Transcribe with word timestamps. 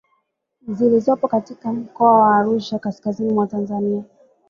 zilizopo 0.67 1.27
katika 1.27 1.73
mkoa 1.73 2.13
wa 2.17 2.37
Arusha 2.37 2.79
kaskazizini 2.79 3.33
mwa 3.33 3.47
Tanzania 3.47 4.03